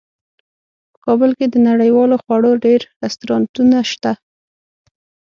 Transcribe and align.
په 0.91 0.97
کابل 1.05 1.31
کې 1.37 1.45
د 1.49 1.55
نړیوالو 1.69 2.15
خوړو 2.23 2.51
ډیر 2.65 2.81
رستورانتونه 3.03 3.77
شته 3.91 4.11